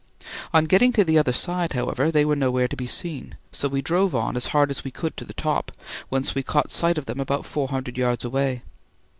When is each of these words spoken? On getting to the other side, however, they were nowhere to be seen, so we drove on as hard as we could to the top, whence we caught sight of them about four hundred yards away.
On 0.51 0.65
getting 0.65 0.91
to 0.93 1.03
the 1.03 1.19
other 1.19 1.31
side, 1.31 1.73
however, 1.73 2.09
they 2.09 2.25
were 2.25 2.35
nowhere 2.35 2.67
to 2.67 2.75
be 2.75 2.87
seen, 2.87 3.37
so 3.51 3.67
we 3.67 3.83
drove 3.83 4.15
on 4.15 4.35
as 4.35 4.47
hard 4.47 4.71
as 4.71 4.83
we 4.83 4.89
could 4.89 5.15
to 5.17 5.25
the 5.25 5.31
top, 5.33 5.71
whence 6.09 6.33
we 6.33 6.41
caught 6.41 6.71
sight 6.71 6.97
of 6.97 7.05
them 7.05 7.19
about 7.19 7.45
four 7.45 7.67
hundred 7.67 7.99
yards 7.99 8.25
away. 8.25 8.63